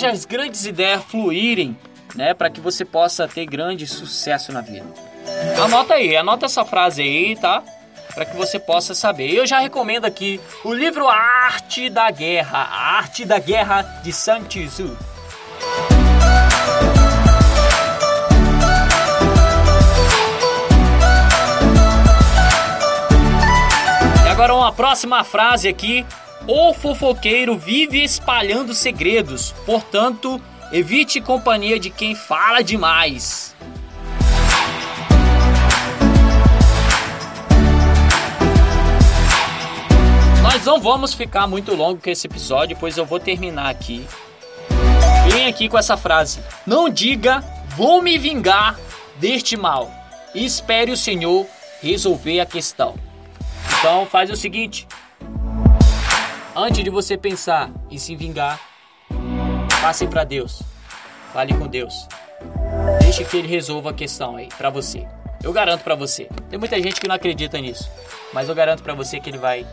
veja 0.00 0.10
as 0.10 0.24
grandes 0.24 0.64
ideias 0.64 1.04
fluírem, 1.04 1.76
né, 2.14 2.32
para 2.32 2.48
que 2.48 2.58
você 2.58 2.86
possa 2.86 3.28
ter 3.28 3.44
grande 3.44 3.86
sucesso 3.86 4.50
na 4.50 4.62
vida. 4.62 4.86
Anota 5.62 5.94
aí, 5.94 6.16
anota 6.16 6.46
essa 6.46 6.64
frase 6.64 7.02
aí, 7.02 7.36
tá? 7.36 7.62
para 8.14 8.24
que 8.24 8.36
você 8.36 8.58
possa 8.58 8.92
saber. 8.92 9.32
Eu 9.32 9.46
já 9.46 9.60
recomendo 9.60 10.04
aqui 10.04 10.40
o 10.64 10.74
livro 10.74 11.06
A 11.08 11.14
Arte 11.14 11.88
da 11.88 12.10
Guerra, 12.10 12.58
A 12.58 12.96
Arte 12.96 13.24
da 13.24 13.38
Guerra 13.38 13.82
de 14.02 14.12
Sun 14.12 14.42
Tzu. 14.48 14.98
E 24.24 24.28
agora 24.28 24.52
uma 24.56 24.72
próxima 24.72 25.22
frase 25.22 25.68
aqui. 25.68 26.04
O 26.46 26.72
fofoqueiro 26.72 27.56
vive 27.56 28.02
espalhando 28.02 28.72
segredos, 28.72 29.52
portanto, 29.66 30.40
evite 30.72 31.20
companhia 31.20 31.78
de 31.78 31.90
quem 31.90 32.14
fala 32.14 32.62
demais. 32.62 33.54
Nós 40.42 40.64
não 40.64 40.80
vamos 40.80 41.12
ficar 41.12 41.46
muito 41.46 41.74
longo 41.74 42.00
com 42.02 42.10
esse 42.10 42.26
episódio, 42.26 42.76
pois 42.80 42.96
eu 42.96 43.04
vou 43.04 43.20
terminar 43.20 43.68
aqui. 43.68 44.06
Vem 45.30 45.46
aqui 45.46 45.68
com 45.68 45.78
essa 45.78 45.96
frase: 45.96 46.40
Não 46.66 46.88
diga, 46.88 47.44
vou 47.76 48.02
me 48.02 48.18
vingar 48.18 48.78
deste 49.16 49.56
mal. 49.56 49.90
Espere 50.34 50.90
o 50.90 50.96
Senhor 50.96 51.46
resolver 51.82 52.40
a 52.40 52.46
questão. 52.46 52.94
Então 53.78 54.06
faz 54.06 54.30
o 54.30 54.36
seguinte: 54.36 54.88
antes 56.60 56.84
de 56.84 56.90
você 56.90 57.16
pensar 57.16 57.70
em 57.90 57.98
se 57.98 58.14
vingar, 58.14 58.60
passe 59.80 60.06
para 60.06 60.24
Deus. 60.24 60.62
Fale 61.32 61.54
com 61.54 61.66
Deus. 61.66 62.06
Deixe 63.00 63.24
que 63.24 63.36
ele 63.36 63.48
resolva 63.48 63.90
a 63.90 63.94
questão 63.94 64.36
aí 64.36 64.48
para 64.58 64.68
você. 64.68 65.06
Eu 65.42 65.52
garanto 65.52 65.82
para 65.82 65.94
você. 65.94 66.28
Tem 66.50 66.58
muita 66.58 66.80
gente 66.80 67.00
que 67.00 67.08
não 67.08 67.14
acredita 67.14 67.58
nisso, 67.58 67.90
mas 68.32 68.48
eu 68.48 68.54
garanto 68.54 68.82
para 68.82 68.94
você 68.94 69.18
que 69.18 69.30
ele 69.30 69.38
vai 69.38 69.66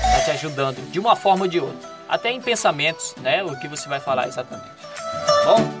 Tá 0.00 0.20
te 0.20 0.30
ajudando 0.32 0.76
de 0.90 0.98
uma 0.98 1.16
forma 1.16 1.44
ou 1.44 1.48
de 1.48 1.60
outra. 1.60 1.88
Até 2.08 2.30
em 2.30 2.40
pensamentos, 2.40 3.14
né? 3.16 3.42
O 3.42 3.58
que 3.58 3.66
você 3.68 3.88
vai 3.88 4.00
falar 4.00 4.28
exatamente. 4.28 4.70
Bom? 5.44 5.75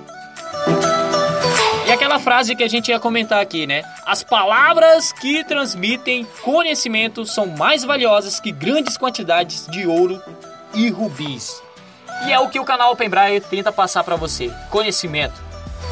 Aquela 1.96 2.18
frase 2.18 2.54
que 2.54 2.62
a 2.62 2.68
gente 2.68 2.90
ia 2.90 3.00
comentar 3.00 3.40
aqui, 3.40 3.66
né? 3.66 3.82
As 4.04 4.22
palavras 4.22 5.12
que 5.12 5.42
transmitem 5.44 6.26
conhecimento 6.42 7.24
são 7.24 7.46
mais 7.46 7.84
valiosas 7.84 8.38
que 8.38 8.52
grandes 8.52 8.98
quantidades 8.98 9.66
de 9.68 9.86
ouro 9.86 10.22
e 10.74 10.90
rubis. 10.90 11.62
E 12.26 12.32
é 12.34 12.38
o 12.38 12.50
que 12.50 12.60
o 12.60 12.66
canal 12.66 12.92
Open 12.92 13.10
tenta 13.48 13.72
passar 13.72 14.04
para 14.04 14.14
você, 14.14 14.52
conhecimento, 14.70 15.40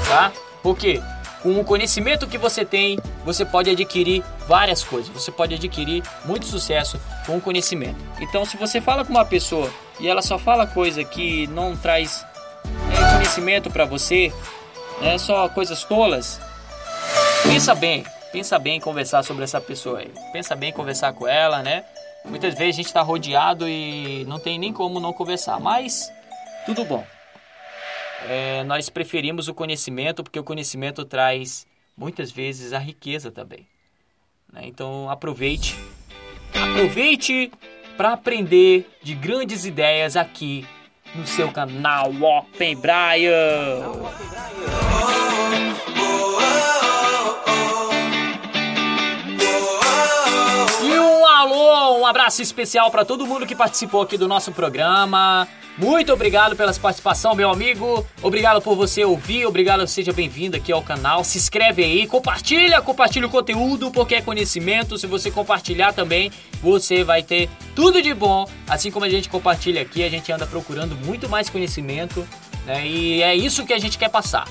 tá? 0.06 0.30
Por 0.62 0.76
quê? 0.76 1.02
Com 1.42 1.58
o 1.58 1.64
conhecimento 1.64 2.26
que 2.26 2.36
você 2.36 2.66
tem, 2.66 2.98
você 3.24 3.42
pode 3.46 3.70
adquirir 3.70 4.22
várias 4.46 4.84
coisas. 4.84 5.08
Você 5.08 5.32
pode 5.32 5.54
adquirir 5.54 6.02
muito 6.26 6.44
sucesso 6.44 7.00
com 7.24 7.38
o 7.38 7.40
conhecimento. 7.40 7.96
Então, 8.20 8.44
se 8.44 8.58
você 8.58 8.78
fala 8.78 9.06
com 9.06 9.10
uma 9.12 9.24
pessoa 9.24 9.70
e 9.98 10.06
ela 10.06 10.20
só 10.20 10.38
fala 10.38 10.66
coisa 10.66 11.02
que 11.02 11.46
não 11.46 11.74
traz 11.74 12.26
é, 12.92 13.14
conhecimento 13.14 13.70
para 13.70 13.86
você, 13.86 14.30
é 15.06 15.18
só 15.18 15.48
coisas 15.48 15.84
tolas, 15.84 16.40
pensa 17.42 17.74
bem, 17.74 18.04
pensa 18.32 18.58
bem 18.58 18.76
em 18.76 18.80
conversar 18.80 19.22
sobre 19.22 19.44
essa 19.44 19.60
pessoa 19.60 20.00
aí. 20.00 20.12
Pensa 20.32 20.54
bem 20.56 20.70
em 20.70 20.72
conversar 20.72 21.12
com 21.12 21.26
ela, 21.26 21.62
né? 21.62 21.84
Muitas 22.24 22.54
vezes 22.54 22.74
a 22.74 22.76
gente 22.76 22.86
está 22.86 23.02
rodeado 23.02 23.68
e 23.68 24.24
não 24.26 24.38
tem 24.38 24.58
nem 24.58 24.72
como 24.72 24.98
não 24.98 25.12
conversar, 25.12 25.60
mas 25.60 26.10
tudo 26.66 26.84
bom 26.84 27.04
é, 28.28 28.64
nós 28.64 28.88
preferimos 28.88 29.48
o 29.48 29.54
conhecimento 29.54 30.22
porque 30.22 30.38
o 30.38 30.44
conhecimento 30.44 31.04
traz 31.04 31.66
muitas 31.96 32.30
vezes 32.30 32.72
a 32.72 32.78
riqueza 32.78 33.30
também. 33.30 33.66
Né? 34.52 34.62
Então 34.64 35.10
aproveite, 35.10 35.76
aproveite 36.54 37.52
para 37.96 38.12
aprender 38.12 38.88
de 39.02 39.14
grandes 39.14 39.64
ideias 39.64 40.16
aqui 40.16 40.66
no 41.14 41.26
seu 41.26 41.52
canal 41.52 42.10
Open 42.10 42.76
Brian. 42.76 43.92
Alô, 51.74 51.98
um 51.98 52.06
abraço 52.06 52.40
especial 52.40 52.88
para 52.88 53.04
todo 53.04 53.26
mundo 53.26 53.44
que 53.44 53.54
participou 53.54 54.00
aqui 54.00 54.16
do 54.16 54.28
nosso 54.28 54.52
programa. 54.52 55.48
Muito 55.76 56.12
obrigado 56.12 56.54
pela 56.54 56.72
participação, 56.72 57.34
meu 57.34 57.50
amigo. 57.50 58.06
Obrigado 58.22 58.62
por 58.62 58.76
você 58.76 59.04
ouvir, 59.04 59.44
obrigado, 59.44 59.84
seja 59.88 60.12
bem-vindo 60.12 60.56
aqui 60.56 60.70
ao 60.70 60.80
canal. 60.82 61.24
Se 61.24 61.36
inscreve 61.36 61.82
aí, 61.82 62.06
compartilha, 62.06 62.80
compartilha 62.80 63.26
o 63.26 63.30
conteúdo, 63.30 63.90
porque 63.90 64.14
é 64.14 64.22
conhecimento. 64.22 64.96
Se 64.96 65.08
você 65.08 65.32
compartilhar 65.32 65.92
também, 65.92 66.30
você 66.62 67.02
vai 67.02 67.24
ter 67.24 67.50
tudo 67.74 68.00
de 68.00 68.14
bom. 68.14 68.48
Assim 68.68 68.92
como 68.92 69.04
a 69.04 69.08
gente 69.08 69.28
compartilha 69.28 69.82
aqui, 69.82 70.04
a 70.04 70.08
gente 70.08 70.30
anda 70.30 70.46
procurando 70.46 70.94
muito 71.04 71.28
mais 71.28 71.50
conhecimento, 71.50 72.24
né? 72.64 72.86
E 72.86 73.20
é 73.20 73.34
isso 73.34 73.66
que 73.66 73.72
a 73.72 73.78
gente 73.80 73.98
quer 73.98 74.10
passar. 74.10 74.46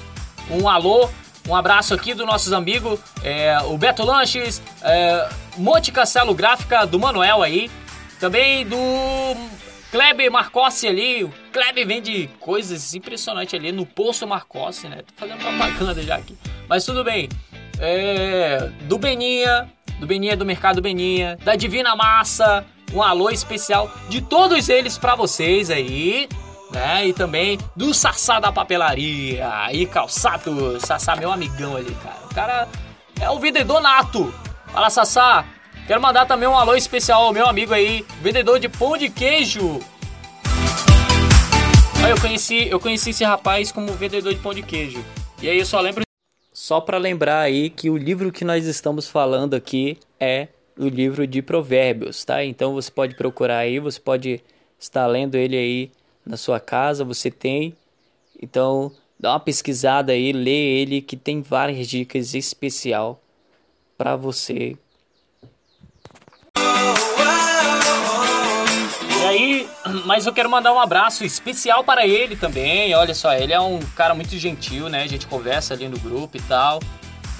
Um 0.51 0.67
alô 0.67 1.09
um 1.47 1.55
abraço 1.55 1.93
aqui 1.93 2.13
dos 2.13 2.25
nossos 2.25 2.53
amigos, 2.53 2.99
é, 3.21 3.57
o 3.65 3.77
Beto 3.77 4.01
Lanches, 4.05 4.61
é, 4.81 5.29
Monte 5.57 5.91
Castelo 5.91 6.33
Gráfica 6.33 6.85
do 6.85 6.99
Manuel 6.99 7.41
aí, 7.41 7.69
também 8.19 8.65
do 8.65 8.77
Kleber 9.91 10.31
Marcossi 10.31 10.87
ali. 10.87 11.23
O 11.23 11.33
Kleber 11.51 11.85
vende 11.85 12.29
coisas 12.39 12.93
impressionantes 12.95 13.53
ali 13.53 13.71
no 13.71 13.85
Poço 13.85 14.25
Marcossi, 14.25 14.87
né? 14.87 14.97
Tô 14.97 15.13
fazendo 15.15 15.39
propaganda 15.39 16.01
já 16.01 16.15
aqui. 16.15 16.37
Mas 16.67 16.85
tudo 16.85 17.03
bem. 17.03 17.29
É, 17.79 18.71
do 18.83 18.97
Beninha, 18.97 19.69
do 19.99 20.07
Beninha 20.07 20.35
do 20.35 20.45
Mercado 20.45 20.81
Beninha, 20.81 21.37
da 21.43 21.55
Divina 21.55 21.95
Massa, 21.95 22.65
um 22.93 23.01
alô 23.01 23.29
especial 23.29 23.91
de 24.09 24.21
todos 24.21 24.69
eles 24.69 24.97
para 24.97 25.15
vocês 25.15 25.69
aí, 25.69 26.27
né? 26.71 27.07
E 27.07 27.13
também 27.13 27.59
do 27.75 27.93
Sassá 27.93 28.39
da 28.39 28.51
Papelaria 28.51 29.43
e 29.71 29.85
Calçado, 29.85 30.79
Sassá 30.79 31.15
meu 31.15 31.31
amigão 31.31 31.75
ali, 31.75 31.93
cara. 31.95 32.19
O 32.25 32.33
cara 32.33 32.67
é 33.19 33.29
o 33.29 33.39
vendedor 33.39 33.81
nato. 33.81 34.33
Fala 34.73 34.89
Sassá, 34.89 35.45
Quero 35.85 36.01
mandar 36.01 36.25
também 36.25 36.49
um 36.49 36.57
alô 36.57 36.73
especial 36.73 37.21
ao 37.25 37.31
meu 37.31 37.45
amigo 37.45 37.71
aí, 37.75 38.03
vendedor 38.23 38.59
de 38.59 38.67
pão 38.67 38.97
de 38.97 39.07
queijo. 39.07 39.79
Eu 42.09 42.19
conheci, 42.19 42.69
eu 42.69 42.79
conheci 42.79 43.11
esse 43.11 43.23
rapaz 43.23 43.71
como 43.71 43.93
vendedor 43.93 44.33
de 44.33 44.39
pão 44.39 44.51
de 44.51 44.63
queijo. 44.63 45.05
E 45.39 45.47
aí 45.47 45.59
eu 45.59 45.65
só 45.67 45.79
lembro. 45.79 46.03
Só 46.51 46.81
para 46.81 46.97
lembrar 46.97 47.41
aí 47.41 47.69
que 47.69 47.87
o 47.87 47.95
livro 47.95 48.31
que 48.31 48.43
nós 48.43 48.65
estamos 48.65 49.07
falando 49.07 49.53
aqui 49.53 49.99
é 50.19 50.47
o 50.75 50.87
livro 50.87 51.27
de 51.27 51.43
Provérbios, 51.43 52.25
tá? 52.25 52.43
Então 52.43 52.73
você 52.73 52.89
pode 52.89 53.13
procurar 53.13 53.59
aí, 53.59 53.79
você 53.79 53.99
pode 53.99 54.41
estar 54.79 55.05
lendo 55.05 55.35
ele 55.35 55.55
aí 55.55 55.91
na 56.25 56.35
sua 56.35 56.59
casa, 56.59 57.05
você 57.05 57.29
tem. 57.29 57.75
Então 58.41 58.91
dá 59.19 59.33
uma 59.33 59.39
pesquisada 59.39 60.13
aí, 60.13 60.31
lê 60.31 60.81
ele 60.81 60.99
que 60.99 61.15
tem 61.15 61.43
várias 61.43 61.87
dicas 61.87 62.33
especial 62.33 63.22
para 63.97 64.15
você 64.15 64.77
aí, 69.33 69.67
mas 70.05 70.25
eu 70.25 70.33
quero 70.33 70.49
mandar 70.49 70.73
um 70.73 70.79
abraço 70.79 71.25
especial 71.25 71.83
para 71.83 72.07
ele 72.07 72.35
também. 72.35 72.93
Olha 72.95 73.13
só, 73.13 73.33
ele 73.33 73.53
é 73.53 73.59
um 73.59 73.79
cara 73.95 74.13
muito 74.13 74.37
gentil, 74.37 74.89
né? 74.89 75.03
A 75.03 75.07
gente 75.07 75.27
conversa 75.27 75.73
ali 75.73 75.87
no 75.87 75.99
grupo 75.99 76.37
e 76.37 76.41
tal. 76.41 76.79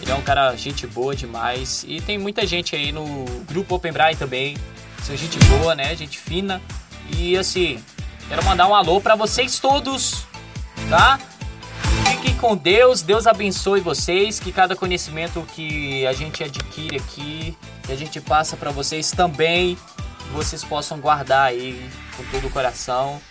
Ele 0.01 0.11
é 0.11 0.15
um 0.15 0.21
cara 0.21 0.55
gente 0.55 0.85
boa 0.85 1.15
demais. 1.15 1.85
E 1.87 2.01
tem 2.01 2.17
muita 2.17 2.45
gente 2.45 2.75
aí 2.75 2.91
no 2.91 3.25
grupo 3.47 3.75
Open 3.75 3.91
Braille 3.91 4.17
também. 4.17 4.57
São 5.01 5.15
gente 5.15 5.37
boa, 5.45 5.75
né? 5.75 5.95
Gente 5.95 6.19
fina. 6.19 6.61
E 7.17 7.37
assim, 7.37 7.83
quero 8.27 8.43
mandar 8.43 8.67
um 8.67 8.75
alô 8.75 8.99
para 8.99 9.15
vocês 9.15 9.59
todos, 9.59 10.25
tá? 10.89 11.19
Com 12.43 12.57
Deus, 12.57 13.01
Deus 13.01 13.25
abençoe 13.25 13.79
vocês, 13.79 14.37
que 14.37 14.51
cada 14.51 14.75
conhecimento 14.75 15.41
que 15.55 16.05
a 16.05 16.11
gente 16.11 16.43
adquire 16.43 16.97
aqui, 16.97 17.57
que 17.85 17.89
a 17.89 17.95
gente 17.95 18.19
passa 18.19 18.57
para 18.57 18.69
vocês 18.69 19.11
também 19.11 19.77
vocês 20.33 20.61
possam 20.61 20.99
guardar 20.99 21.45
aí 21.45 21.89
com 22.17 22.23
todo 22.25 22.47
o 22.47 22.49
coração. 22.49 23.21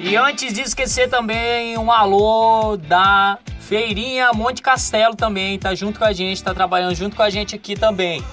E 0.00 0.16
antes 0.16 0.54
de 0.54 0.62
esquecer 0.62 1.10
também 1.10 1.76
um 1.76 1.92
alô 1.92 2.78
da 2.78 3.38
Feirinha 3.60 4.32
Monte 4.32 4.62
Castelo 4.62 5.14
também, 5.14 5.58
tá 5.58 5.74
junto 5.74 5.98
com 5.98 6.06
a 6.06 6.14
gente, 6.14 6.42
tá 6.42 6.54
trabalhando 6.54 6.94
junto 6.94 7.14
com 7.14 7.22
a 7.22 7.28
gente 7.28 7.54
aqui 7.54 7.76
também, 7.76 8.24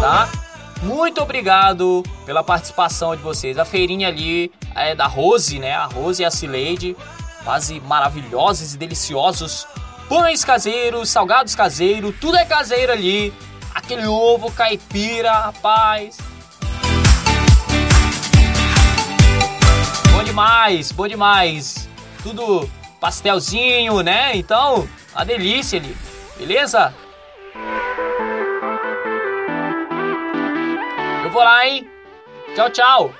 tá? 0.00 0.47
Muito 0.82 1.20
obrigado 1.20 2.02
pela 2.24 2.44
participação 2.44 3.14
de 3.16 3.22
vocês. 3.22 3.58
A 3.58 3.64
feirinha 3.64 4.08
ali 4.08 4.52
é 4.74 4.94
da 4.94 5.06
Rose, 5.06 5.58
né? 5.58 5.74
A 5.74 5.86
Rose 5.86 6.22
e 6.22 6.24
a 6.24 6.30
Cileide, 6.30 6.96
quase 7.44 7.80
maravilhosos 7.80 8.74
e 8.74 8.78
deliciosos 8.78 9.66
pães 10.08 10.42
caseiros, 10.42 11.10
salgados 11.10 11.54
caseiros, 11.54 12.14
tudo 12.18 12.36
é 12.36 12.44
caseiro 12.44 12.92
ali. 12.92 13.32
Aquele 13.74 14.06
ovo 14.06 14.50
caipira, 14.50 15.32
rapaz. 15.32 16.16
Bom 20.10 20.24
demais, 20.24 20.90
bom 20.90 21.06
demais. 21.06 21.88
Tudo 22.22 22.68
pastelzinho, 23.00 24.02
né? 24.02 24.34
Então, 24.34 24.88
a 25.14 25.24
delícia 25.24 25.78
ali. 25.78 25.96
Beleza? 26.38 26.94
Eu 31.28 31.32
vou 31.32 31.44
lá, 31.44 31.66
hein? 31.66 31.86
Tchau, 32.54 32.70
tchau. 32.70 33.14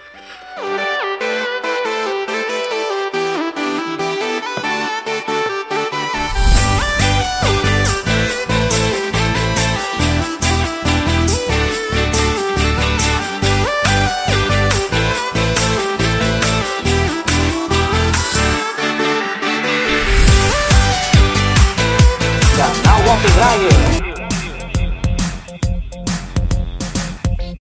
Brian. 23.39 23.88